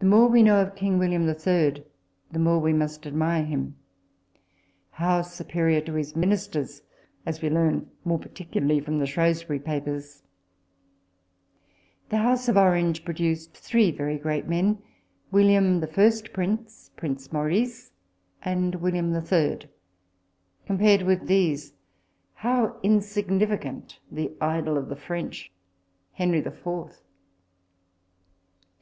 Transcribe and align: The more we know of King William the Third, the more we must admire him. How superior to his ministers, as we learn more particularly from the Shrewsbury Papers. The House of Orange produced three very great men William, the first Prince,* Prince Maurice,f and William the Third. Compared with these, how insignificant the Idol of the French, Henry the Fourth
The 0.00 0.04
more 0.04 0.28
we 0.28 0.42
know 0.42 0.60
of 0.60 0.74
King 0.76 0.98
William 0.98 1.24
the 1.24 1.32
Third, 1.32 1.82
the 2.30 2.38
more 2.38 2.58
we 2.58 2.74
must 2.74 3.06
admire 3.06 3.42
him. 3.42 3.74
How 4.90 5.22
superior 5.22 5.80
to 5.80 5.94
his 5.94 6.14
ministers, 6.14 6.82
as 7.24 7.40
we 7.40 7.48
learn 7.48 7.90
more 8.04 8.18
particularly 8.18 8.80
from 8.80 8.98
the 8.98 9.06
Shrewsbury 9.06 9.60
Papers. 9.60 10.24
The 12.10 12.18
House 12.18 12.50
of 12.50 12.58
Orange 12.58 13.02
produced 13.02 13.54
three 13.56 13.90
very 13.90 14.18
great 14.18 14.46
men 14.46 14.82
William, 15.30 15.80
the 15.80 15.86
first 15.86 16.34
Prince,* 16.34 16.90
Prince 16.94 17.32
Maurice,f 17.32 17.90
and 18.46 18.74
William 18.74 19.12
the 19.12 19.22
Third. 19.22 19.70
Compared 20.66 21.00
with 21.00 21.26
these, 21.28 21.72
how 22.34 22.78
insignificant 22.82 24.00
the 24.12 24.32
Idol 24.38 24.76
of 24.76 24.90
the 24.90 24.96
French, 24.96 25.50
Henry 26.12 26.42
the 26.42 26.50
Fourth 26.50 27.00